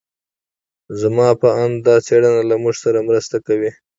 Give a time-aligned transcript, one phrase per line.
[1.01, 3.71] زما په اند دا څېړنه له موږ سره مرسته کوي.